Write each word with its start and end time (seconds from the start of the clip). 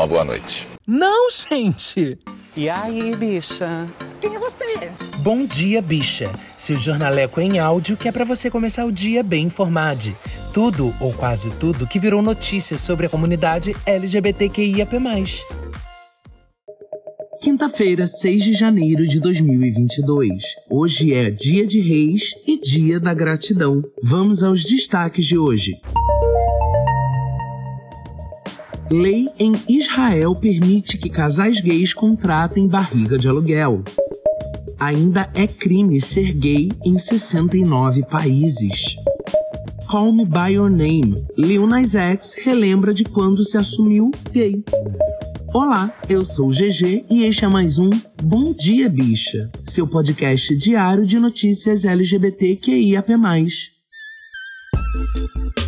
uma 0.00 0.06
boa 0.06 0.24
noite. 0.24 0.66
Não, 0.86 1.30
gente! 1.30 2.18
E 2.56 2.68
aí, 2.68 3.14
bicha? 3.14 3.86
Quem 4.20 4.34
é 4.34 4.38
você? 4.38 4.90
Bom 5.18 5.44
dia, 5.44 5.82
bicha. 5.82 6.30
Seu 6.56 6.76
jornaleco 6.76 7.40
em 7.40 7.58
áudio 7.58 7.96
que 7.96 8.08
é 8.08 8.12
para 8.12 8.24
você 8.24 8.50
começar 8.50 8.86
o 8.86 8.92
dia 8.92 9.22
bem 9.22 9.46
informado. 9.46 10.10
Tudo, 10.54 10.94
ou 11.00 11.12
quase 11.12 11.50
tudo, 11.56 11.86
que 11.86 11.98
virou 11.98 12.22
notícia 12.22 12.78
sobre 12.78 13.06
a 13.06 13.08
comunidade 13.10 13.76
LGBTQIAP+. 13.84 14.96
Quinta-feira, 17.42 18.06
6 18.06 18.44
de 18.44 18.52
janeiro 18.54 19.06
de 19.06 19.20
2022. 19.20 20.42
Hoje 20.70 21.14
é 21.14 21.30
Dia 21.30 21.66
de 21.66 21.80
Reis 21.80 22.34
e 22.46 22.58
Dia 22.58 22.98
da 22.98 23.14
Gratidão. 23.14 23.82
Vamos 24.02 24.42
aos 24.42 24.64
destaques 24.64 25.26
de 25.26 25.38
hoje. 25.38 25.72
Lei 28.92 29.28
em 29.38 29.52
Israel 29.68 30.34
permite 30.34 30.98
que 30.98 31.08
casais 31.08 31.60
gays 31.60 31.94
contratem 31.94 32.66
barriga 32.66 33.16
de 33.16 33.28
aluguel. 33.28 33.84
Ainda 34.80 35.30
é 35.32 35.46
crime 35.46 36.00
ser 36.00 36.32
gay 36.32 36.68
em 36.84 36.98
69 36.98 38.02
países. 38.06 38.96
Call 39.88 40.12
Me 40.12 40.24
By 40.24 40.54
Your 40.54 40.68
Name. 40.68 41.24
Lil 41.38 41.68
Nas 41.68 41.94
X 41.94 42.34
relembra 42.42 42.92
de 42.92 43.04
quando 43.04 43.44
se 43.44 43.56
assumiu 43.56 44.10
gay. 44.32 44.60
Olá, 45.54 45.94
eu 46.08 46.24
sou 46.24 46.48
o 46.48 46.52
GG 46.52 47.04
e 47.08 47.22
este 47.22 47.44
é 47.44 47.48
mais 47.48 47.78
um 47.78 47.90
Bom 48.20 48.52
Dia 48.52 48.88
Bicha, 48.88 49.48
seu 49.66 49.86
podcast 49.86 50.56
diário 50.56 51.06
de 51.06 51.20
notícias 51.20 51.84
LGBTQIAP+. 51.84 53.12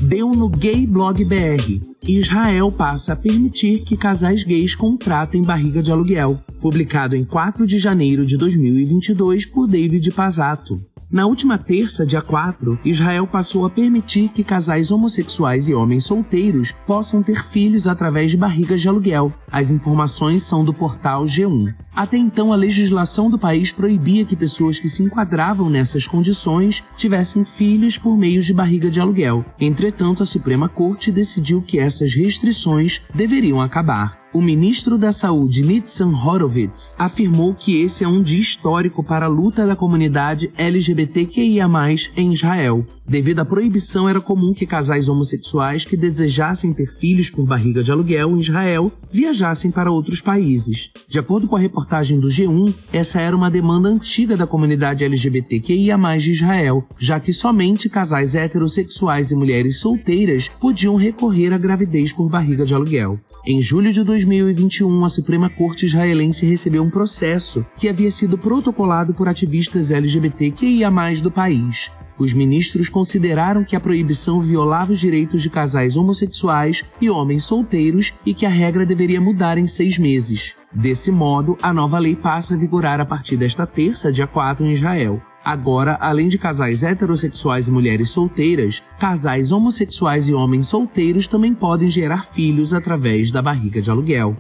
Deu 0.00 0.28
no 0.30 0.48
Gay 0.48 0.84
Blog 0.88 1.24
BR. 1.24 1.91
Israel 2.08 2.72
passa 2.72 3.12
a 3.12 3.16
permitir 3.16 3.84
que 3.84 3.96
casais 3.96 4.42
gays 4.42 4.74
contratem 4.74 5.40
barriga 5.40 5.80
de 5.80 5.92
aluguel. 5.92 6.40
Publicado 6.60 7.14
em 7.14 7.22
4 7.22 7.64
de 7.64 7.78
janeiro 7.78 8.26
de 8.26 8.36
2022 8.36 9.46
por 9.46 9.68
David 9.68 10.10
Pazato. 10.10 10.80
Na 11.12 11.26
última 11.26 11.58
terça, 11.58 12.06
dia 12.06 12.22
4, 12.22 12.78
Israel 12.82 13.26
passou 13.26 13.66
a 13.66 13.70
permitir 13.70 14.30
que 14.30 14.42
casais 14.42 14.90
homossexuais 14.90 15.68
e 15.68 15.74
homens 15.74 16.06
solteiros 16.06 16.72
possam 16.86 17.22
ter 17.22 17.44
filhos 17.50 17.86
através 17.86 18.30
de 18.30 18.36
barrigas 18.38 18.80
de 18.80 18.88
aluguel. 18.88 19.30
As 19.50 19.70
informações 19.70 20.42
são 20.42 20.64
do 20.64 20.72
portal 20.72 21.24
G1. 21.26 21.74
Até 21.94 22.16
então, 22.16 22.50
a 22.50 22.56
legislação 22.56 23.28
do 23.28 23.38
país 23.38 23.70
proibia 23.70 24.24
que 24.24 24.34
pessoas 24.34 24.80
que 24.80 24.88
se 24.88 25.02
enquadravam 25.02 25.68
nessas 25.68 26.06
condições 26.06 26.82
tivessem 26.96 27.44
filhos 27.44 27.98
por 27.98 28.16
meio 28.16 28.40
de 28.40 28.54
barriga 28.54 28.90
de 28.90 28.98
aluguel. 28.98 29.44
Entretanto, 29.60 30.22
a 30.22 30.26
Suprema 30.26 30.66
Corte 30.66 31.12
decidiu 31.12 31.60
que 31.60 31.78
essas 31.92 32.14
restrições 32.14 33.02
deveriam 33.14 33.60
acabar. 33.60 34.22
O 34.32 34.40
ministro 34.40 34.96
da 34.96 35.12
Saúde, 35.12 35.62
Nitzan 35.62 36.08
Horowitz, 36.08 36.96
afirmou 36.98 37.54
que 37.54 37.82
esse 37.82 38.02
é 38.02 38.08
um 38.08 38.22
dia 38.22 38.40
histórico 38.40 39.04
para 39.04 39.26
a 39.26 39.28
luta 39.28 39.66
da 39.66 39.76
comunidade 39.76 40.50
LGBTQIA+, 40.56 41.68
em 42.16 42.32
Israel. 42.32 42.86
Devido 43.12 43.40
à 43.40 43.44
proibição, 43.44 44.08
era 44.08 44.22
comum 44.22 44.54
que 44.54 44.64
casais 44.64 45.06
homossexuais 45.06 45.84
que 45.84 45.98
desejassem 45.98 46.72
ter 46.72 46.90
filhos 46.90 47.30
por 47.30 47.44
barriga 47.44 47.82
de 47.82 47.92
aluguel 47.92 48.30
em 48.30 48.40
Israel 48.40 48.90
viajassem 49.10 49.70
para 49.70 49.92
outros 49.92 50.22
países. 50.22 50.90
De 51.10 51.18
acordo 51.18 51.46
com 51.46 51.54
a 51.54 51.58
reportagem 51.58 52.18
do 52.18 52.28
G1, 52.28 52.72
essa 52.90 53.20
era 53.20 53.36
uma 53.36 53.50
demanda 53.50 53.90
antiga 53.90 54.34
da 54.34 54.46
comunidade 54.46 55.04
LGBTQIA+, 55.04 55.98
de 56.16 56.32
Israel, 56.32 56.88
já 56.98 57.20
que 57.20 57.34
somente 57.34 57.86
casais 57.86 58.34
heterossexuais 58.34 59.30
e 59.30 59.36
mulheres 59.36 59.76
solteiras 59.76 60.48
podiam 60.58 60.96
recorrer 60.96 61.52
à 61.52 61.58
gravidez 61.58 62.14
por 62.14 62.30
barriga 62.30 62.64
de 62.64 62.74
aluguel. 62.74 63.20
Em 63.44 63.60
julho 63.60 63.92
de 63.92 64.02
2021, 64.02 65.04
a 65.04 65.10
Suprema 65.10 65.50
Corte 65.50 65.84
israelense 65.84 66.46
recebeu 66.46 66.82
um 66.82 66.88
processo 66.88 67.62
que 67.76 67.90
havia 67.90 68.10
sido 68.10 68.38
protocolado 68.38 69.12
por 69.12 69.28
ativistas 69.28 69.90
LGBTQIA+, 69.90 70.90
do 71.22 71.30
país. 71.30 71.90
Os 72.18 72.32
ministros 72.32 72.88
consideraram 72.88 73.64
que 73.64 73.74
a 73.74 73.80
proibição 73.80 74.40
violava 74.40 74.92
os 74.92 75.00
direitos 75.00 75.42
de 75.42 75.50
casais 75.50 75.96
homossexuais 75.96 76.84
e 77.00 77.08
homens 77.08 77.44
solteiros 77.44 78.12
e 78.24 78.34
que 78.34 78.46
a 78.46 78.50
regra 78.50 78.84
deveria 78.84 79.20
mudar 79.20 79.58
em 79.58 79.66
seis 79.66 79.98
meses. 79.98 80.54
Desse 80.72 81.10
modo, 81.10 81.56
a 81.62 81.72
nova 81.72 81.98
lei 81.98 82.16
passa 82.16 82.54
a 82.54 82.56
vigorar 82.56 83.00
a 83.00 83.04
partir 83.04 83.36
desta 83.36 83.66
terça, 83.66 84.12
dia 84.12 84.26
4, 84.26 84.66
em 84.66 84.72
Israel. 84.72 85.20
Agora, 85.44 85.98
além 86.00 86.28
de 86.28 86.38
casais 86.38 86.84
heterossexuais 86.84 87.66
e 87.66 87.72
mulheres 87.72 88.10
solteiras, 88.10 88.80
casais 88.98 89.50
homossexuais 89.50 90.28
e 90.28 90.32
homens 90.32 90.68
solteiros 90.68 91.26
também 91.26 91.52
podem 91.52 91.90
gerar 91.90 92.24
filhos 92.24 92.72
através 92.72 93.32
da 93.32 93.42
barriga 93.42 93.82
de 93.82 93.90
aluguel. 93.90 94.36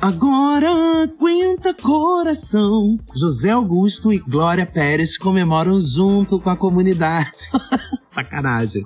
Agora 0.00 1.02
aguenta 1.02 1.74
coração. 1.74 2.98
José 3.14 3.50
Augusto 3.50 4.10
e 4.10 4.18
Glória 4.18 4.64
Pérez 4.64 5.18
comemoram 5.18 5.78
junto 5.78 6.40
com 6.40 6.48
a 6.48 6.56
comunidade. 6.56 7.50
Sacanagem. 8.02 8.82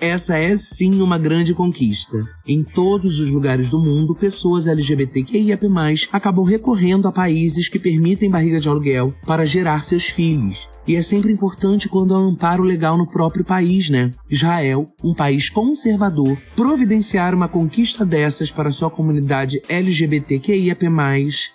Essa 0.00 0.38
é 0.38 0.56
sim 0.56 1.02
uma 1.02 1.18
grande 1.18 1.52
conquista. 1.52 2.22
Em 2.46 2.62
todos 2.62 3.18
os 3.18 3.28
lugares 3.28 3.70
do 3.70 3.80
mundo, 3.80 4.14
pessoas 4.14 4.68
LGBTQIAP+, 4.68 5.66
acabam 6.12 6.44
recorrendo 6.44 7.08
a 7.08 7.12
países 7.12 7.68
que 7.68 7.80
permitem 7.80 8.30
barriga 8.30 8.60
de 8.60 8.68
aluguel 8.68 9.12
para 9.26 9.44
gerar 9.44 9.84
seus 9.84 10.04
filhos. 10.04 10.70
E 10.86 10.96
é 10.96 11.02
sempre 11.02 11.32
importante 11.32 11.88
quando 11.88 12.14
há 12.14 12.20
um 12.20 12.30
amparo 12.30 12.62
legal 12.62 12.98
no 12.98 13.06
próprio 13.06 13.44
país, 13.44 13.88
né? 13.88 14.10
Israel, 14.28 14.88
um 15.02 15.14
país 15.14 15.48
conservador, 15.48 16.36
providenciar 16.56 17.34
uma 17.34 17.48
conquista 17.48 18.04
dessas 18.04 18.50
para 18.50 18.72
sua 18.72 18.90
comunidade 18.90 19.62
LGBTQIAP+, 19.68 20.86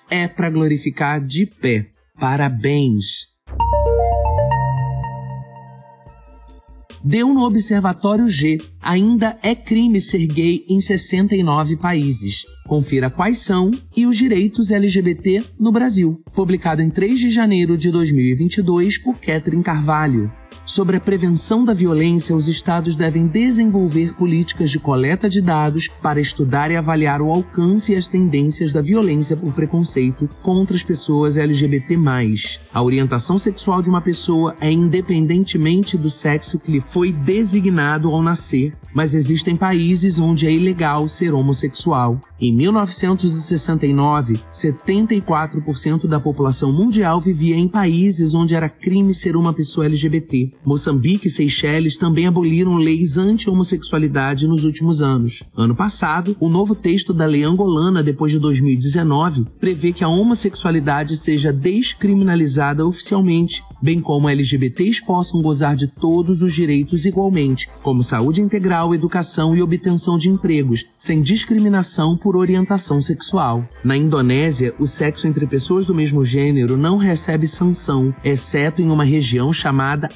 é 0.10 0.28
para 0.28 0.50
glorificar 0.50 1.20
de 1.20 1.46
pé. 1.46 1.88
Parabéns! 2.20 3.37
Deu 7.03 7.34
no 7.34 7.46
Observatório 7.46 8.28
G. 8.28 8.58
Ainda 8.81 9.38
é 9.44 9.53
crime 9.53 10.02
ser 10.02 10.25
gay 10.25 10.66
em 10.68 10.81
69 10.81 11.78
países. 11.78 12.44
Confira 12.66 13.09
quais 13.09 13.40
são 13.40 13.72
e 13.96 14.06
os 14.06 14.18
direitos 14.18 14.72
LGBT 14.72 15.44
no 15.59 15.72
Brasil. 15.72 16.22
Publicado 16.34 16.81
em 16.81 16.90
3 16.90 17.19
de 17.19 17.30
janeiro 17.30 17.78
de 17.78 17.91
2022 17.91 18.97
por 18.97 19.19
Catherine 19.19 19.63
Carvalho. 19.63 20.31
Sobre 20.78 20.96
a 20.98 21.00
prevenção 21.00 21.66
da 21.66 21.74
violência, 21.74 22.36
os 22.36 22.48
estados 22.48 22.94
devem 22.94 23.26
desenvolver 23.26 24.14
políticas 24.14 24.70
de 24.70 24.78
coleta 24.78 25.28
de 25.28 25.42
dados 25.42 25.88
para 26.04 26.22
estudar 26.22 26.70
e 26.70 26.76
avaliar 26.76 27.20
o 27.20 27.32
alcance 27.32 27.94
e 27.94 27.96
as 27.96 28.08
tendências 28.08 28.72
da 28.72 28.80
violência 28.80 29.36
por 29.36 29.52
preconceito 29.54 30.30
contra 30.44 30.76
as 30.76 30.84
pessoas 30.84 31.36
LGBT. 31.36 31.98
A 32.72 32.84
orientação 32.84 33.40
sexual 33.40 33.82
de 33.82 33.90
uma 33.90 34.02
pessoa 34.02 34.54
é 34.62 34.72
independentemente 34.72 35.98
do 35.98 36.12
sexo 36.12 36.60
que 36.60 36.72
lhe 36.72 36.80
foi 36.80 37.12
designado 37.12 38.09
ao 38.09 38.22
nascer, 38.22 38.72
mas 38.94 39.16
existem 39.16 39.56
países 39.56 40.20
onde 40.20 40.46
é 40.46 40.52
ilegal 40.52 41.09
ser 41.09 41.34
homossexual. 41.34 42.22
Em 42.40 42.56
1969, 42.56 44.40
74% 44.54 46.08
da 46.08 46.20
população 46.20 46.72
mundial 46.72 47.20
vivia 47.20 47.56
em 47.56 47.68
países 47.68 48.36
onde 48.36 48.54
era 48.54 48.70
crime 48.70 49.12
ser 49.16 49.36
uma 49.36 49.54
pessoa 49.54 49.88
LGBT. 49.88 50.54
Moçambique 50.67 51.28
e 51.28 51.29
Seychelles 51.29 51.97
também 51.97 52.28
aboliram 52.28 52.75
leis 52.75 53.17
anti-homossexualidade 53.17 54.50
nos 54.50 54.66
últimos 54.66 55.01
anos. 55.01 55.41
Ano 55.55 55.73
passado, 55.73 56.35
o 56.41 56.50
novo 56.50 56.75
texto 56.75 57.13
da 57.13 57.25
lei 57.25 57.41
angolana, 57.41 58.03
depois 58.03 58.33
de 58.33 58.38
2019, 58.38 59.45
prevê 59.61 59.94
que 59.94 60.03
a 60.03 60.09
homossexualidade 60.09 61.16
seja 61.16 61.53
descriminalizada 61.53 62.85
oficialmente, 62.85 63.63
bem 63.81 64.01
como 64.01 64.28
LGBTs 64.28 65.05
possam 65.05 65.41
gozar 65.41 65.73
de 65.73 65.88
todos 65.88 66.41
os 66.41 66.53
direitos 66.53 67.05
igualmente, 67.05 67.69
como 67.81 68.03
saúde 68.03 68.41
integral, 68.41 68.94
educação 68.94 69.55
e 69.55 69.61
obtenção 69.61 70.17
de 70.17 70.28
empregos, 70.28 70.85
sem 70.97 71.22
discriminação 71.22 72.17
por 72.17 72.35
orientação 72.35 72.99
sexual. 72.99 73.66
Na 73.85 73.96
Indonésia, 73.96 74.73
o 74.78 74.85
sexo 74.85 75.28
entre 75.28 75.47
pessoas 75.47 75.85
do 75.85 75.96
mesmo 75.96 76.25
gênero 76.25 76.75
não 76.75 76.97
recebe 76.97 77.47
sanção, 77.47 78.13
exceto 78.22 78.81
em 78.81 78.90
uma 78.90 79.05
região 79.05 79.53
chamada 79.53 80.09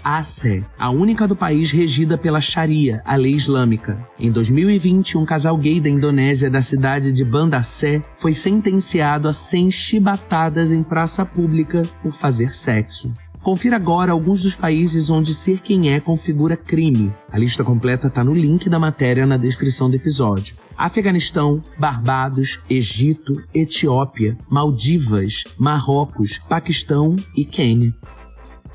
A 0.78 0.90
única 0.90 1.28
do 1.28 1.36
país 1.36 1.72
regida 1.72 2.18
pela 2.18 2.42
Sharia, 2.42 3.02
a 3.06 3.16
lei 3.16 3.34
islâmica. 3.34 3.98
Em 4.18 4.32
2020, 4.32 5.18
um 5.18 5.26
casal 5.26 5.58
gay 5.58 5.80
da 5.80 5.90
Indonésia 5.90 6.50
da 6.50 6.62
cidade 6.62 7.12
de 7.12 7.24
Banda 7.24 7.58
Aceh 7.58 8.02
foi 8.18 8.34
sentenciado 8.34 9.28
a 9.28 9.34
100 9.34 9.72
chibatadas 9.72 10.72
em 10.72 10.84
praça 10.84 11.26
pública 11.26 11.82
por 12.02 12.14
fazer 12.14 12.56
sexo. 12.56 13.14
Confira 13.42 13.76
agora 13.76 14.12
alguns 14.12 14.44
dos 14.44 14.54
países 14.54 15.10
onde 15.10 15.34
ser 15.34 15.62
quem 15.62 15.92
é 15.92 16.00
configura 16.00 16.56
crime. 16.56 17.12
A 17.32 17.40
lista 17.40 17.64
completa 17.64 18.08
está 18.08 18.24
no 18.24 18.36
link 18.36 18.70
da 18.70 18.78
matéria 18.78 19.26
na 19.26 19.36
descrição 19.36 19.90
do 19.90 19.96
episódio. 19.96 20.56
Afeganistão, 20.78 21.62
Barbados, 21.78 22.60
Egito, 22.70 23.34
Etiópia, 23.54 24.38
Maldivas, 24.48 25.44
Marrocos, 25.58 26.38
Paquistão 26.38 27.16
e 27.36 27.44
Quênia. 27.44 27.94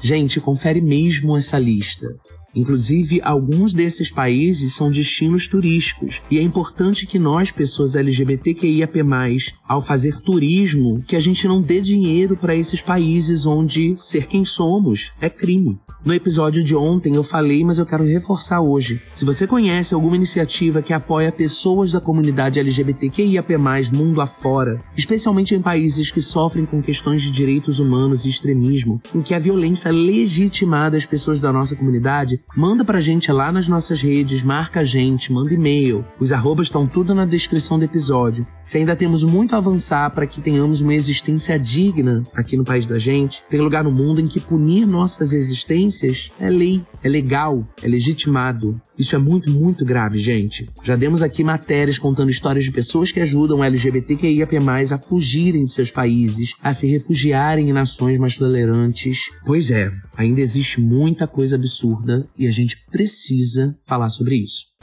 Gente, 0.07 0.41
confere 0.41 0.81
mesmo 0.81 1.37
essa 1.37 1.59
lista. 1.59 2.07
Inclusive, 2.57 3.21
alguns 3.23 3.75
desses 3.75 4.11
países 4.11 4.75
são 4.75 4.91
destinos 4.91 5.47
turísticos. 5.47 6.23
E 6.31 6.39
é 6.39 6.43
importante 6.43 7.07
que 7.07 7.19
nós, 7.19 7.51
pessoas 7.51 7.95
LGBTQIAP+, 7.95 9.01
ao 9.69 9.83
fazer 9.83 10.21
turismo, 10.23 11.03
que 11.07 11.15
a 11.15 11.21
gente 11.21 11.47
não 11.47 11.61
dê 11.61 11.81
dinheiro 11.81 12.37
para 12.37 12.57
esses 12.57 12.81
países 12.81 13.45
onde 13.45 13.95
ser 13.99 14.27
quem 14.27 14.45
somos 14.45 15.13
é 15.21 15.29
crime. 15.29 15.79
No 16.05 16.15
episódio 16.15 16.63
de 16.63 16.75
ontem 16.75 17.17
eu 17.17 17.25
falei, 17.25 17.65
mas 17.65 17.79
eu 17.79 17.85
quero 17.85 18.05
reforçar 18.05 18.61
hoje. 18.61 19.03
Se 19.13 19.25
você 19.25 19.45
conhece 19.45 19.93
alguma 19.93 20.15
iniciativa 20.15 20.81
que 20.81 20.93
apoia 20.93 21.33
pessoas 21.33 21.91
da 21.91 22.01
comunidade 22.01 22.61
LGBTQIAP+, 22.61 23.57
mundo 23.93 24.21
afora, 24.21 24.81
especialmente 24.97 25.55
em 25.55 25.61
países 25.61 26.13
que 26.13 26.21
sofrem 26.21 26.65
com 26.65 26.81
questões 26.81 27.23
de 27.23 27.33
direitos 27.33 27.81
humanos 27.81 28.25
e 28.25 28.31
extremismo, 28.31 29.03
em 29.13 29.21
que 29.21 29.35
a 29.35 29.39
violência 29.41 29.91
legitimada 29.91 30.97
às 30.97 31.05
pessoas 31.05 31.41
da 31.41 31.53
nossa 31.53 31.75
comunidade, 31.75 32.41
manda 32.55 32.85
pra 32.85 33.01
gente 33.01 33.33
lá 33.33 33.51
nas 33.51 33.69
nossas 33.69 34.01
redes, 34.01 34.43
marca 34.43 34.81
a 34.81 34.85
gente, 34.85 35.33
manda 35.33 35.55
e-mail. 35.55 36.05
Os 36.21 36.33
arrobas 36.33 36.67
estão 36.67 36.87
tudo 36.87 37.15
na 37.15 37.25
descrição 37.25 37.79
do 37.79 37.85
episódio. 37.85 38.47
Se 38.67 38.79
ainda 38.79 38.97
temos 38.97 39.23
muito 39.23 39.55
a 39.55 39.59
avançar 39.59 40.11
para 40.11 40.27
que 40.27 40.41
tenhamos 40.41 40.81
uma 40.81 40.93
existência 40.93 41.57
digna 41.57 42.25
aqui 42.35 42.57
no 42.57 42.65
país 42.65 42.85
da 42.85 42.99
gente, 42.99 43.43
tem 43.49 43.61
lugar 43.61 43.85
no 43.85 43.93
mundo 43.93 44.21
em 44.21 44.27
que 44.27 44.41
punir 44.41 44.85
nossas 44.87 45.33
existências 45.33 46.33
é 46.41 46.51
lei, 46.51 46.83
é 47.03 47.09
legal, 47.09 47.65
é 47.81 47.87
legitimado. 47.87 48.81
Isso 48.99 49.15
é 49.15 49.19
muito, 49.19 49.53
muito 49.53 49.85
grave, 49.85 50.19
gente. 50.19 50.69
Já 50.83 50.97
demos 50.97 51.23
aqui 51.23 51.45
matérias 51.45 51.99
contando 51.99 52.31
histórias 52.31 52.65
de 52.65 52.73
pessoas 52.73 53.13
que 53.13 53.21
ajudam 53.21 53.63
LGBTQIAP+, 53.63 54.57
a 54.91 54.99
fugirem 54.99 55.65
de 55.65 55.73
seus 55.73 55.91
países, 55.91 56.55
a 56.61 56.73
se 56.73 56.89
refugiarem 56.89 57.69
em 57.69 57.73
nações 57.73 58.19
mais 58.19 58.37
tolerantes. 58.37 59.31
Pois 59.45 59.71
é, 59.71 59.93
ainda 60.17 60.41
existe 60.41 60.81
muita 60.81 61.27
coisa 61.29 61.55
absurda 61.55 62.27
e 62.37 62.49
a 62.49 62.51
gente 62.51 62.85
precisa 62.91 63.77
falar 63.85 64.09
sobre 64.09 64.37
isso. 64.37 64.76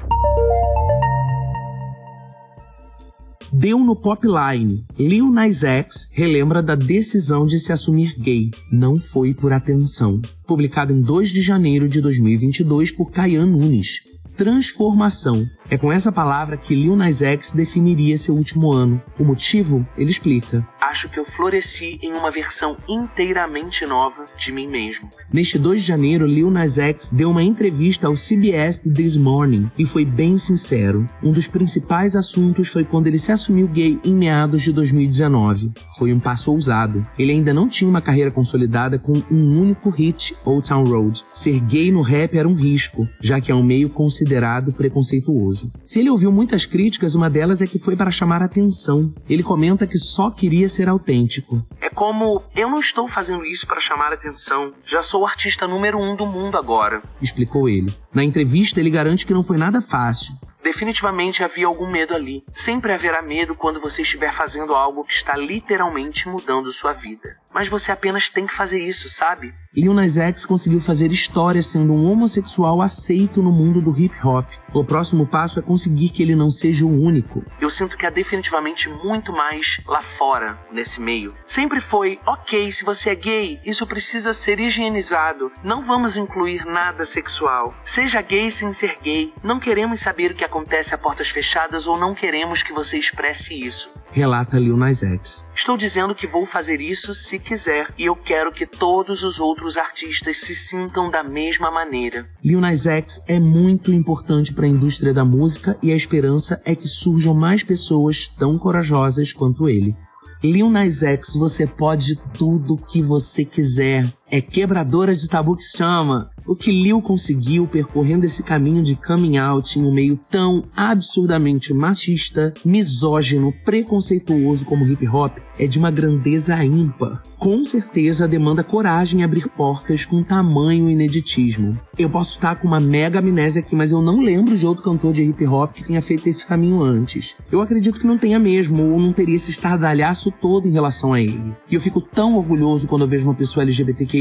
Deu 3.56 3.78
no 3.78 3.96
Popline. 3.96 4.84
Lil 4.98 5.30
Nas 5.30 5.64
X 5.64 6.08
relembra 6.12 6.64
da 6.64 6.74
decisão 6.74 7.46
de 7.46 7.60
se 7.60 7.72
assumir 7.72 8.16
gay. 8.18 8.50
Não 8.72 8.96
foi 8.96 9.32
por 9.32 9.54
atenção. 9.54 10.20
Publicado 10.48 10.92
em 10.92 11.00
2 11.00 11.30
de 11.30 11.40
janeiro 11.40 11.88
de 11.88 12.02
2022 12.02 12.90
por 12.90 13.12
Kayan 13.12 13.46
Nunes. 13.46 14.02
Transformação. 14.36 15.48
É 15.70 15.78
com 15.78 15.92
essa 15.92 16.12
palavra 16.12 16.58
que 16.58 16.74
Lil 16.74 16.96
Nas 16.96 17.22
X 17.22 17.52
definiria 17.52 18.18
seu 18.18 18.34
último 18.34 18.72
ano. 18.72 19.00
O 19.20 19.24
motivo? 19.24 19.88
Ele 19.96 20.10
explica 20.10 20.68
acho 20.94 21.10
que 21.10 21.20
eu 21.20 21.26
floresci 21.26 21.98
em 22.04 22.14
uma 22.14 22.30
versão 22.30 22.78
inteiramente 22.88 23.84
nova 23.84 24.26
de 24.38 24.52
mim 24.52 24.68
mesmo. 24.68 25.10
Neste 25.32 25.58
2 25.58 25.82
de 25.82 25.88
janeiro, 25.88 26.28
Lil 26.28 26.52
Nas 26.52 26.78
X 26.78 27.10
deu 27.12 27.32
uma 27.32 27.42
entrevista 27.42 28.06
ao 28.06 28.14
CBS 28.14 28.84
This 28.84 29.18
Morning 29.18 29.72
e 29.76 29.88
foi 29.88 30.06
bem 30.06 30.38
sincero. 30.38 31.08
Um 31.24 31.32
dos 31.32 31.48
principais 31.48 32.16
assuntos 32.16 32.68
foi 32.68 32.84
quando 32.84 33.08
ele 33.08 33.18
se 33.18 33.32
assumiu 33.32 33.68
gay 33.68 34.00
em 34.06 34.14
meados 34.14 34.62
de 34.62 34.72
2019. 34.72 35.72
Foi 35.98 36.14
um 36.14 36.20
passo 36.20 36.52
ousado. 36.52 37.02
Ele 37.18 37.32
ainda 37.32 37.52
não 37.56 37.68
tinha 37.68 37.90
uma 37.90 38.02
carreira 38.02 38.30
consolidada 38.30 39.00
com 39.00 39.14
um 39.32 39.60
único 39.60 39.90
hit, 39.90 40.36
Old 40.46 40.70
Town 40.70 40.84
Road. 40.84 41.26
Ser 41.34 41.60
gay 41.62 41.92
no 41.92 42.04
rap 42.04 42.38
era 42.38 42.48
um 42.48 42.54
risco, 42.54 43.10
já 43.20 43.42
que 43.42 43.52
é 43.52 43.56
um 43.56 43.64
meio 43.64 43.90
considerado 43.90 44.72
preconceituoso. 44.72 45.72
Se 45.88 46.00
ele 46.00 46.12
ouviu 46.12 46.32
muitas 46.32 46.68
críticas, 46.68 47.16
uma 47.16 47.32
delas 47.32 47.64
é 47.64 47.66
que 47.66 47.80
foi 47.80 47.96
para 47.96 48.12
chamar 48.12 48.44
atenção. 48.44 49.12
Ele 49.28 49.42
comenta 49.42 49.88
que 49.88 49.98
só 49.98 50.30
queria 50.30 50.70
ser 50.70 50.83
ser 50.84 50.90
autêntico. 50.90 51.66
É 51.80 51.90
como 51.90 52.44
eu 52.56 52.70
não 52.70 52.80
estou 52.80 53.08
fazendo 53.08 53.46
isso 53.46 53.66
para 53.66 53.80
chamar 53.80 54.12
atenção, 54.12 54.74
já 54.86 55.02
sou 55.02 55.22
o 55.22 55.26
artista 55.26 55.66
número 55.68 55.98
um 55.98 56.16
do 56.16 56.26
mundo 56.26 56.58
agora, 56.58 57.02
explicou 57.22 57.70
ele. 57.70 57.94
Na 58.14 58.24
entrevista, 58.24 58.80
ele 58.80 58.90
garante 58.90 59.26
que 59.26 59.34
não 59.34 59.44
foi 59.44 59.58
nada 59.58 59.82
fácil. 59.82 60.34
Definitivamente 60.64 61.44
havia 61.44 61.68
algum 61.68 61.90
medo 61.90 62.14
ali. 62.14 62.42
Sempre 62.56 62.94
haverá 62.94 63.22
medo 63.22 63.54
quando 63.54 63.82
você 63.82 64.02
estiver 64.02 64.34
fazendo 64.34 64.74
algo 64.74 65.04
que 65.04 65.14
está 65.14 65.36
literalmente 65.36 66.30
mudando 66.30 66.72
sua 66.72 66.94
vida. 66.94 67.36
Mas 67.54 67.70
você 67.70 67.92
apenas 67.92 68.30
tem 68.30 68.48
que 68.48 68.56
fazer 68.56 68.82
isso, 68.82 69.10
sabe? 69.10 69.54
Lil 69.76 69.94
Nas 69.94 70.18
X 70.18 70.46
conseguiu 70.46 70.80
fazer 70.80 71.12
história 71.12 71.62
sendo 71.62 71.94
um 71.94 72.12
homossexual 72.12 72.80
aceito 72.82 73.42
no 73.42 73.52
mundo 73.52 73.82
do 73.82 73.98
hip 73.98 74.16
hop. 74.24 74.48
O 74.72 74.84
próximo 74.84 75.26
passo 75.26 75.60
é 75.60 75.64
conseguir 75.64 76.10
que 76.10 76.22
ele 76.22 76.36
não 76.36 76.52
seja 76.52 76.86
o 76.86 76.90
único. 76.90 77.44
Eu 77.60 77.70
sinto 77.70 77.98
que 77.98 78.06
há 78.06 78.10
definitivamente 78.12 78.88
muito 78.88 79.32
mais 79.32 79.80
lá 79.88 80.02
fora, 80.18 80.60
nesse 80.72 81.02
meio. 81.02 81.34
Sempre 81.46 81.80
foi, 81.80 82.20
ok, 82.26 82.72
se 82.72 82.84
você 82.84 83.12
é 83.12 83.16
gay, 83.16 83.60
isso 83.66 83.86
precisa 83.88 84.34
ser 84.34 84.60
higienizado. 84.60 85.52
Não 85.64 85.84
vamos 85.84 86.18
incluir 86.18 86.66
nada 86.66 87.06
sexual. 87.06 87.74
Seja 87.84 88.22
gay 88.22 88.52
sem 88.52 88.72
ser 88.74 88.96
gay. 89.02 89.34
Não 89.44 89.60
queremos 89.60 90.00
saber 90.00 90.32
o 90.32 90.36
que 90.36 90.46
acontece 90.46 90.94
a 90.94 90.98
portas 90.98 91.30
fechadas 91.30 91.88
ou 91.88 91.98
não 92.00 92.14
queremos 92.14 92.62
que 92.62 92.74
você 92.74 92.98
expresse 92.98 93.60
isso. 93.60 93.92
Relata 94.12 94.60
Lil 94.60 94.78
Nas 94.78 95.02
X. 95.02 95.48
Estou 95.56 95.78
dizendo 95.78 96.14
que 96.14 96.28
vou 96.28 96.46
fazer 96.46 96.80
isso 96.80 97.14
se 97.16 97.40
quiser 97.44 97.94
e 97.98 98.06
eu 98.06 98.16
quero 98.16 98.52
que 98.52 98.66
todos 98.66 99.24
os 99.24 99.40
outros 99.40 99.78
artistas 99.78 100.40
se 100.40 100.56
sintam 100.56 101.12
da 101.12 101.22
mesma 101.22 101.70
maneira. 101.70 102.26
Lil 102.44 102.60
Nas 102.60 102.88
X 102.88 103.22
é 103.28 103.40
muito 103.40 103.92
importante 103.94 104.54
para 104.54 104.66
a 104.66 104.70
indústria 104.70 105.14
da 105.14 105.24
música 105.24 105.78
e 105.84 105.92
a 105.92 105.96
esperança 105.96 106.62
é 106.66 106.76
que 106.76 106.88
surjam 106.88 107.34
mais 107.34 107.62
pessoas 107.64 108.28
tão 108.28 108.58
corajosas 108.58 109.34
quanto 109.34 109.70
ele. 109.70 109.96
Lil 110.44 110.70
Nas 110.70 111.02
X, 111.02 111.36
você 111.36 111.66
pode 111.66 112.18
tudo 112.34 112.76
que 112.76 113.02
você 113.02 113.46
quiser. 113.46 114.06
É 114.34 114.42
quebradora 114.42 115.14
de 115.14 115.30
tabu 115.30 115.56
que 115.56 115.62
chama. 115.62 116.32
O 116.46 116.56
que 116.56 116.72
Lil 116.72 117.02
conseguiu 117.04 117.68
percorrendo 117.68 118.26
esse 118.26 118.42
caminho 118.42 118.84
de 118.84 118.96
coming 118.96 119.38
out 119.38 119.80
em 119.80 119.86
um 119.86 119.94
meio 119.94 120.20
tão 120.30 120.64
absurdamente 120.76 121.72
machista, 121.72 122.52
misógino, 122.66 123.54
preconceituoso 123.64 124.66
como 124.66 124.86
hip 124.88 125.08
hop 125.08 125.38
é 125.58 125.68
de 125.68 125.78
uma 125.78 125.92
grandeza 125.92 126.62
ímpar. 126.64 127.22
Com 127.38 127.64
certeza 127.64 128.28
demanda 128.28 128.64
coragem 128.64 129.22
em 129.22 129.24
abrir 129.24 129.48
portas 129.50 130.06
com 130.06 130.24
tamanho 130.24 130.90
ineditismo. 130.90 131.78
Eu 131.98 132.10
posso 132.10 132.36
estar 132.36 132.56
com 132.56 132.68
uma 132.68 132.80
mega 132.80 133.20
amnésia 133.20 133.62
aqui, 133.62 133.76
mas 133.76 133.92
eu 133.92 134.02
não 134.02 134.20
lembro 134.20 134.58
de 134.58 134.66
outro 134.66 134.84
cantor 134.84 135.14
de 135.14 135.24
hip 135.24 135.46
hop 135.46 135.74
que 135.74 135.84
tenha 135.84 136.02
feito 136.02 136.28
esse 136.28 136.46
caminho 136.46 136.82
antes. 136.82 137.36
Eu 137.52 137.62
acredito 137.62 138.00
que 138.00 138.08
não 138.08 138.18
tenha 138.18 138.40
mesmo, 138.40 138.92
ou 138.92 139.00
não 139.00 139.14
teria 139.14 139.36
esse 139.36 139.52
estardalhaço 139.52 140.32
todo 140.32 140.68
em 140.68 140.72
relação 140.72 141.14
a 141.14 141.22
ele. 141.22 141.54
E 141.70 141.76
eu 141.76 141.82
fico 141.82 142.02
tão 142.02 142.36
orgulhoso 142.36 142.88
quando 142.88 143.04
eu 143.04 143.08
vejo 143.08 143.28
uma 143.28 143.36
pessoa 143.36 143.64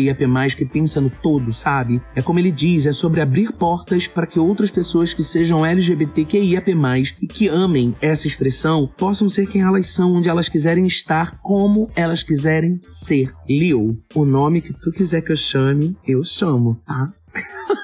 LGBTQIAP+, 0.02 0.56
que 0.56 0.64
pensa 0.64 1.00
no 1.00 1.10
todo, 1.10 1.52
sabe? 1.52 2.00
É 2.14 2.22
como 2.22 2.38
ele 2.38 2.50
diz, 2.50 2.86
é 2.86 2.92
sobre 2.92 3.20
abrir 3.20 3.52
portas 3.52 4.06
para 4.06 4.26
que 4.26 4.38
outras 4.38 4.70
pessoas 4.70 5.14
que 5.14 5.22
sejam 5.22 5.64
LGBTQIAP+, 5.64 6.72
e 7.20 7.26
que 7.26 7.48
amem 7.48 7.94
essa 8.00 8.26
expressão, 8.26 8.90
possam 8.96 9.28
ser 9.28 9.46
quem 9.46 9.62
elas 9.62 9.88
são, 9.88 10.14
onde 10.14 10.28
elas 10.28 10.48
quiserem 10.48 10.86
estar, 10.86 11.38
como 11.40 11.90
elas 11.94 12.22
quiserem 12.22 12.80
ser. 12.88 13.32
Liu, 13.48 13.98
o 14.14 14.24
nome 14.24 14.60
que 14.60 14.72
tu 14.72 14.90
quiser 14.90 15.22
que 15.22 15.32
eu 15.32 15.36
chame, 15.36 15.96
eu 16.06 16.22
chamo, 16.24 16.80
tá? 16.86 17.12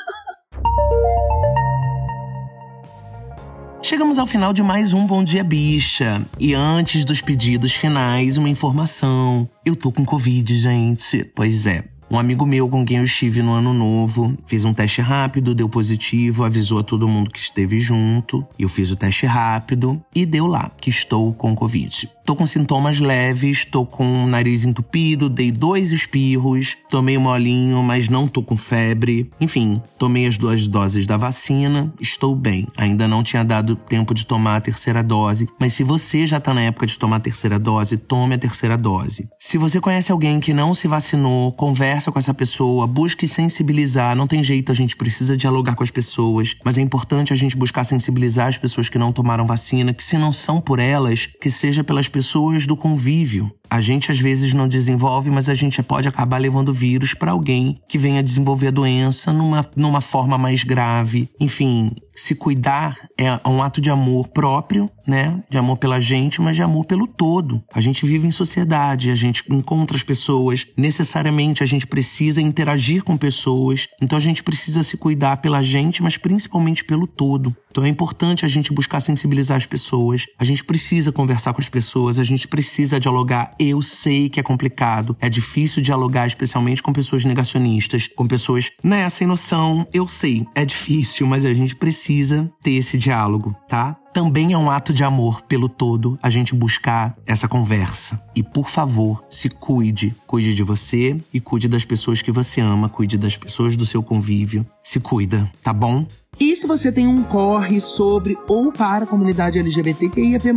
Chegamos 3.80 4.18
ao 4.18 4.26
final 4.26 4.52
de 4.52 4.62
mais 4.62 4.92
um 4.92 5.06
Bom 5.06 5.24
Dia 5.24 5.42
Bicha. 5.42 6.20
E 6.38 6.52
antes 6.52 7.06
dos 7.06 7.22
pedidos 7.22 7.72
finais, 7.72 8.36
uma 8.36 8.48
informação. 8.48 9.48
Eu 9.64 9.74
tô 9.74 9.90
com 9.90 10.04
Covid, 10.04 10.54
gente. 10.58 11.24
Pois 11.34 11.66
é. 11.66 11.84
Um 12.10 12.18
amigo 12.18 12.46
meu 12.46 12.66
com 12.70 12.86
quem 12.86 12.96
eu 12.96 13.04
estive 13.04 13.42
no 13.42 13.52
ano 13.52 13.74
novo 13.74 14.34
fez 14.46 14.64
um 14.64 14.72
teste 14.72 15.02
rápido, 15.02 15.54
deu 15.54 15.68
positivo, 15.68 16.42
avisou 16.42 16.78
a 16.78 16.82
todo 16.82 17.06
mundo 17.06 17.30
que 17.30 17.38
esteve 17.38 17.78
junto. 17.80 18.46
Eu 18.58 18.68
fiz 18.68 18.90
o 18.90 18.96
teste 18.96 19.26
rápido 19.26 20.02
e 20.14 20.24
deu 20.24 20.46
lá 20.46 20.70
que 20.80 20.88
estou 20.88 21.34
com 21.34 21.54
Covid. 21.54 22.08
Tô 22.28 22.36
com 22.36 22.46
sintomas 22.46 23.00
leves, 23.00 23.64
tô 23.64 23.86
com 23.86 24.24
o 24.24 24.26
nariz 24.26 24.62
entupido, 24.62 25.30
dei 25.30 25.50
dois 25.50 25.92
espirros, 25.92 26.76
tomei 26.90 27.16
um 27.16 27.22
molinho, 27.22 27.82
mas 27.82 28.10
não 28.10 28.28
tô 28.28 28.42
com 28.42 28.54
febre. 28.54 29.30
Enfim, 29.40 29.80
tomei 29.98 30.26
as 30.26 30.36
duas 30.36 30.68
doses 30.68 31.06
da 31.06 31.16
vacina, 31.16 31.90
estou 31.98 32.36
bem. 32.36 32.68
Ainda 32.76 33.08
não 33.08 33.22
tinha 33.22 33.42
dado 33.42 33.74
tempo 33.74 34.12
de 34.12 34.26
tomar 34.26 34.56
a 34.56 34.60
terceira 34.60 35.02
dose, 35.02 35.48
mas 35.58 35.72
se 35.72 35.82
você 35.82 36.26
já 36.26 36.38
tá 36.38 36.52
na 36.52 36.60
época 36.60 36.86
de 36.86 36.98
tomar 36.98 37.16
a 37.16 37.20
terceira 37.20 37.58
dose, 37.58 37.96
tome 37.96 38.34
a 38.34 38.38
terceira 38.38 38.76
dose. 38.76 39.30
Se 39.40 39.56
você 39.56 39.80
conhece 39.80 40.12
alguém 40.12 40.38
que 40.38 40.52
não 40.52 40.74
se 40.74 40.86
vacinou, 40.86 41.50
conversa 41.52 42.12
com 42.12 42.18
essa 42.18 42.34
pessoa, 42.34 42.86
busque 42.86 43.26
sensibilizar. 43.26 44.14
Não 44.14 44.26
tem 44.26 44.44
jeito, 44.44 44.70
a 44.70 44.74
gente 44.74 44.96
precisa 44.96 45.34
dialogar 45.34 45.76
com 45.76 45.82
as 45.82 45.90
pessoas, 45.90 46.54
mas 46.62 46.76
é 46.76 46.82
importante 46.82 47.32
a 47.32 47.36
gente 47.36 47.56
buscar 47.56 47.84
sensibilizar 47.84 48.48
as 48.48 48.58
pessoas 48.58 48.90
que 48.90 48.98
não 48.98 49.14
tomaram 49.14 49.46
vacina, 49.46 49.94
que 49.94 50.04
se 50.04 50.18
não 50.18 50.30
são 50.30 50.60
por 50.60 50.78
elas, 50.78 51.24
que 51.40 51.50
seja 51.50 51.82
pelas 51.82 52.06
pessoas 52.06 52.17
do 52.66 52.76
convívio. 52.76 53.52
A 53.70 53.80
gente 53.80 54.10
às 54.10 54.18
vezes 54.18 54.54
não 54.54 54.68
desenvolve, 54.68 55.30
mas 55.30 55.48
a 55.48 55.54
gente 55.54 55.82
pode 55.82 56.08
acabar 56.08 56.38
levando 56.38 56.72
vírus 56.72 57.14
para 57.14 57.32
alguém 57.32 57.80
que 57.88 57.98
venha 57.98 58.22
desenvolver 58.22 58.68
a 58.68 58.72
doença 58.72 59.32
numa, 59.32 59.64
numa 59.76 60.00
forma 60.00 60.38
mais 60.38 60.64
grave. 60.64 61.28
Enfim, 61.38 61.92
se 62.18 62.34
cuidar 62.34 62.96
é 63.16 63.38
um 63.48 63.62
ato 63.62 63.80
de 63.80 63.90
amor 63.90 64.26
próprio, 64.28 64.90
né? 65.06 65.40
De 65.48 65.56
amor 65.56 65.76
pela 65.76 66.00
gente, 66.00 66.40
mas 66.40 66.56
de 66.56 66.62
amor 66.62 66.84
pelo 66.84 67.06
todo. 67.06 67.62
A 67.72 67.80
gente 67.80 68.04
vive 68.04 68.26
em 68.26 68.32
sociedade, 68.32 69.10
a 69.10 69.14
gente 69.14 69.44
encontra 69.48 69.96
as 69.96 70.02
pessoas, 70.02 70.66
necessariamente 70.76 71.62
a 71.62 71.66
gente 71.66 71.86
precisa 71.86 72.42
interagir 72.42 73.04
com 73.04 73.16
pessoas, 73.16 73.86
então 74.02 74.18
a 74.18 74.20
gente 74.20 74.42
precisa 74.42 74.82
se 74.82 74.96
cuidar 74.96 75.36
pela 75.36 75.62
gente, 75.62 76.02
mas 76.02 76.16
principalmente 76.16 76.84
pelo 76.84 77.06
todo. 77.06 77.56
Então 77.70 77.84
é 77.84 77.88
importante 77.88 78.44
a 78.44 78.48
gente 78.48 78.72
buscar 78.72 78.98
sensibilizar 78.98 79.56
as 79.56 79.66
pessoas, 79.66 80.24
a 80.38 80.44
gente 80.44 80.64
precisa 80.64 81.12
conversar 81.12 81.52
com 81.52 81.60
as 81.60 81.68
pessoas, 81.68 82.18
a 82.18 82.24
gente 82.24 82.48
precisa 82.48 82.98
dialogar. 82.98 83.52
Eu 83.58 83.82
sei 83.82 84.28
que 84.28 84.40
é 84.40 84.42
complicado, 84.42 85.16
é 85.20 85.28
difícil 85.28 85.82
dialogar, 85.82 86.26
especialmente 86.26 86.82
com 86.82 86.92
pessoas 86.92 87.24
negacionistas, 87.24 88.08
com 88.08 88.26
pessoas, 88.26 88.70
né, 88.82 89.08
sem 89.10 89.26
noção. 89.26 89.86
Eu 89.92 90.06
sei, 90.06 90.46
é 90.54 90.64
difícil, 90.64 91.26
mas 91.26 91.44
a 91.44 91.52
gente 91.52 91.74
precisa 91.74 92.50
ter 92.62 92.72
esse 92.72 92.96
diálogo, 92.96 93.54
tá? 93.68 93.96
também 94.18 94.52
é 94.52 94.58
um 94.58 94.68
ato 94.68 94.92
de 94.92 95.04
amor 95.04 95.42
pelo 95.42 95.68
todo 95.68 96.18
a 96.20 96.28
gente 96.28 96.52
buscar 96.52 97.16
essa 97.24 97.46
conversa. 97.46 98.20
E 98.34 98.42
por 98.42 98.68
favor, 98.68 99.24
se 99.30 99.48
cuide. 99.48 100.12
Cuide 100.26 100.56
de 100.56 100.64
você 100.64 101.16
e 101.32 101.38
cuide 101.38 101.68
das 101.68 101.84
pessoas 101.84 102.20
que 102.20 102.32
você 102.32 102.60
ama, 102.60 102.88
cuide 102.88 103.16
das 103.16 103.36
pessoas 103.36 103.76
do 103.76 103.86
seu 103.86 104.02
convívio. 104.02 104.66
Se 104.82 104.98
cuida, 104.98 105.48
tá 105.62 105.72
bom? 105.72 106.04
E 106.40 106.54
se 106.54 106.68
você 106.68 106.92
tem 106.92 107.08
um 107.08 107.24
corre 107.24 107.80
sobre 107.80 108.38
ou 108.46 108.72
para 108.72 109.02
a 109.02 109.06
comunidade 109.06 109.58
LGBTQIAP+, 109.58 110.54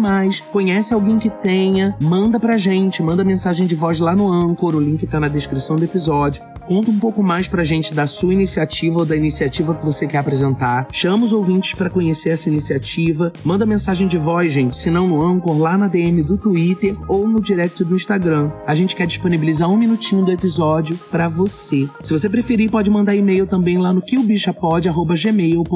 conhece 0.52 0.94
alguém 0.94 1.18
que 1.18 1.30
tenha, 1.30 1.98
manda 2.00 2.40
pra 2.40 2.56
gente, 2.56 3.02
manda 3.02 3.24
mensagem 3.24 3.66
de 3.66 3.74
voz 3.74 4.00
lá 4.00 4.16
no 4.16 4.32
Anchor, 4.32 4.76
o 4.76 4.80
link 4.80 5.08
tá 5.08 5.20
na 5.20 5.28
descrição 5.28 5.78
do 5.78 5.84
episódio. 5.84 6.44
Conta 6.68 6.92
um 6.92 7.00
pouco 7.00 7.24
mais 7.24 7.48
pra 7.48 7.64
gente 7.64 7.96
da 7.96 8.06
sua 8.06 8.32
iniciativa 8.32 9.00
ou 9.00 9.06
da 9.06 9.16
iniciativa 9.16 9.74
que 9.74 9.84
você 9.84 10.06
quer 10.06 10.20
apresentar. 10.20 10.88
Chama 10.92 11.26
os 11.26 11.34
ouvintes 11.34 11.74
para 11.74 11.90
conhecer 11.90 12.30
essa 12.30 12.48
iniciativa. 12.48 13.34
Manda 13.44 13.66
mensagem 13.66 14.08
de 14.08 14.20
voz, 14.20 14.54
gente, 14.54 14.78
se 14.78 14.92
não 14.92 15.08
no 15.08 15.26
Anchor, 15.26 15.58
lá 15.58 15.76
na 15.78 15.88
DM 15.88 16.22
do 16.22 16.38
Twitter 16.38 16.96
ou 17.08 17.28
no 17.28 17.42
direct 17.42 17.84
do 17.84 17.96
Instagram. 17.96 18.52
A 18.68 18.76
gente 18.76 18.96
quer 18.96 19.08
disponibilizar 19.08 19.68
um 19.68 19.78
minutinho 19.78 20.24
do 20.24 20.32
episódio 20.32 20.96
para 21.10 21.28
você. 21.28 21.90
Se 22.04 22.14
você 22.14 22.30
preferir, 22.30 22.70
pode 22.70 22.92
mandar 22.92 23.16
e-mail 23.16 23.48
também 23.48 23.80
lá 23.80 23.92
no 23.92 24.02
quilbichapod.gmail.com 24.02 25.71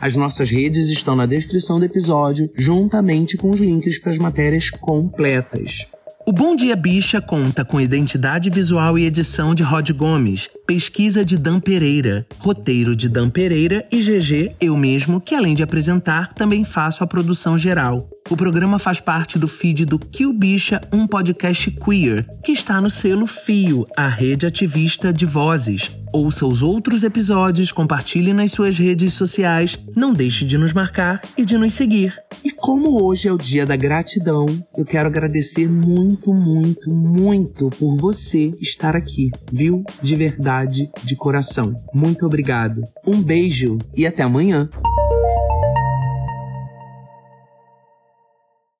as 0.00 0.16
nossas 0.16 0.50
redes 0.50 0.88
estão 0.88 1.16
na 1.16 1.26
descrição 1.26 1.78
do 1.78 1.84
episódio, 1.84 2.50
juntamente 2.56 3.36
com 3.36 3.50
os 3.50 3.58
links 3.58 3.98
para 3.98 4.12
as 4.12 4.18
matérias 4.18 4.70
completas. 4.70 5.86
O 6.28 6.32
Bom 6.32 6.56
Dia 6.56 6.74
Bicha 6.74 7.20
conta 7.20 7.64
com 7.64 7.80
identidade 7.80 8.50
visual 8.50 8.98
e 8.98 9.04
edição 9.04 9.54
de 9.54 9.62
Rod 9.62 9.88
Gomes, 9.92 10.50
pesquisa 10.66 11.24
de 11.24 11.38
Dan 11.38 11.60
Pereira, 11.60 12.26
roteiro 12.40 12.96
de 12.96 13.08
Dan 13.08 13.30
Pereira 13.30 13.86
e 13.92 14.00
GG, 14.00 14.56
eu 14.60 14.76
mesmo, 14.76 15.20
que 15.20 15.36
além 15.36 15.54
de 15.54 15.62
apresentar, 15.62 16.32
também 16.32 16.64
faço 16.64 17.04
a 17.04 17.06
produção 17.06 17.56
geral. 17.56 18.10
O 18.28 18.36
programa 18.36 18.76
faz 18.76 19.00
parte 19.00 19.38
do 19.38 19.46
feed 19.46 19.84
do 19.84 20.00
Kill 20.00 20.32
Bicha, 20.32 20.80
um 20.92 21.06
podcast 21.06 21.70
queer, 21.70 22.26
que 22.42 22.50
está 22.50 22.80
no 22.80 22.90
selo 22.90 23.24
Fio, 23.24 23.86
a 23.96 24.08
rede 24.08 24.44
ativista 24.44 25.12
de 25.12 25.24
vozes. 25.24 25.96
Ouça 26.12 26.44
os 26.44 26.60
outros 26.60 27.04
episódios, 27.04 27.70
compartilhe 27.70 28.32
nas 28.32 28.50
suas 28.50 28.76
redes 28.76 29.14
sociais, 29.14 29.78
não 29.94 30.12
deixe 30.12 30.44
de 30.44 30.58
nos 30.58 30.72
marcar 30.72 31.22
e 31.38 31.44
de 31.44 31.56
nos 31.56 31.74
seguir. 31.74 32.20
E 32.44 32.50
como 32.50 33.00
hoje 33.00 33.28
é 33.28 33.32
o 33.32 33.38
dia 33.38 33.64
da 33.64 33.76
gratidão, 33.76 34.46
eu 34.76 34.84
quero 34.84 35.06
agradecer 35.06 35.68
muito, 35.68 36.34
muito, 36.34 36.90
muito 36.90 37.70
por 37.70 37.96
você 37.96 38.52
estar 38.60 38.96
aqui, 38.96 39.30
viu? 39.52 39.84
De 40.02 40.16
verdade, 40.16 40.90
de 41.04 41.14
coração. 41.14 41.76
Muito 41.94 42.26
obrigado. 42.26 42.82
Um 43.06 43.22
beijo 43.22 43.78
e 43.94 44.04
até 44.04 44.24
amanhã. 44.24 44.68